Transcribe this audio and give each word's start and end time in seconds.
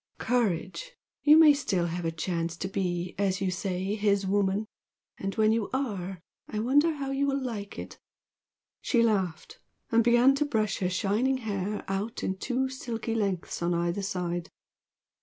Courage! 0.17 0.93
You 1.21 1.37
may 1.37 1.53
still 1.53 1.85
have 1.85 2.05
a 2.05 2.11
chance 2.11 2.57
to 2.57 2.67
be, 2.67 3.13
as 3.19 3.39
you 3.39 3.51
say, 3.51 3.93
'his 3.93 4.25
woman!' 4.25 4.65
And 5.19 5.35
when 5.35 5.51
you 5.51 5.69
are 5.73 6.19
I 6.47 6.57
wonder 6.57 6.95
how 6.95 7.11
you 7.11 7.27
will 7.27 7.39
like 7.39 7.77
it!" 7.77 7.99
She 8.81 9.03
laughed, 9.03 9.59
and 9.91 10.03
began 10.03 10.33
to 10.37 10.45
brush 10.45 10.79
her 10.79 10.89
shining 10.89 11.37
hair 11.37 11.85
out 11.87 12.23
in 12.23 12.37
two 12.37 12.67
silky 12.67 13.13
lengths 13.13 13.61
on 13.61 13.75
either 13.75 14.01
side. 14.01 14.49